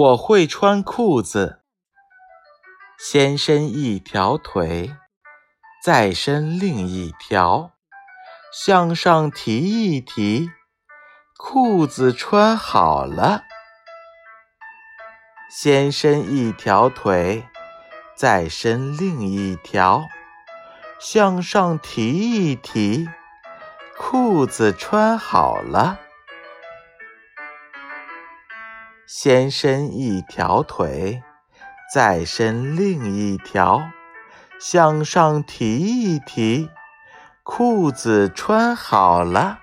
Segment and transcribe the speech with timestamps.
[0.00, 1.60] 我会穿裤子，
[2.98, 4.94] 先伸一条腿，
[5.84, 7.72] 再伸另一条，
[8.50, 10.48] 向上提一提，
[11.36, 13.42] 裤子穿好了。
[15.50, 17.46] 先伸一条腿，
[18.16, 20.04] 再伸另一条，
[20.98, 23.06] 向上提一提，
[23.98, 25.98] 裤子穿好了。
[29.12, 31.20] 先伸一条腿
[31.92, 33.90] 再伸另一条
[34.60, 36.70] 向上提一提
[37.42, 39.58] 裤子穿好了。